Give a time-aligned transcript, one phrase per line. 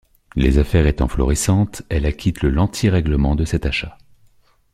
[0.35, 3.99] Les affaires étant florissantes, elle acquitte le l'entier règlement de cet achat.